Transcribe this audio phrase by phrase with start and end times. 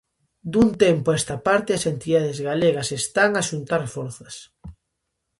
[0.53, 4.35] Dun tempo a esta parte, as entidades galegas están a xuntar forzas.